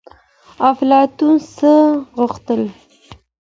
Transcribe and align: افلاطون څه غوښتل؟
افلاطون 0.69 1.33
څه 1.55 1.71
غوښتل؟ 2.17 2.61